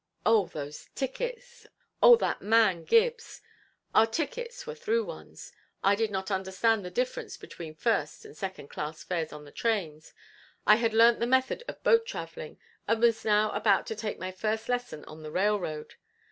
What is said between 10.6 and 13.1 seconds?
I had learnt the method of boat traveling and